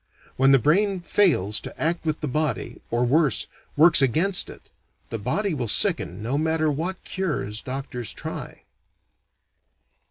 When 0.35 0.51
the 0.51 0.57
brain 0.57 1.01
fails 1.01 1.59
to 1.59 1.79
act 1.79 2.05
with 2.05 2.21
the 2.21 2.27
body, 2.27 2.81
or, 2.89 3.05
worse, 3.05 3.45
works 3.77 4.01
against 4.01 4.49
it, 4.49 4.71
the 5.11 5.19
body 5.19 5.53
will 5.53 5.67
sicken 5.67 6.23
no 6.23 6.39
matter 6.39 6.71
what 6.71 7.03
cures 7.03 7.61
doctors 7.61 8.11
try. 8.11 8.63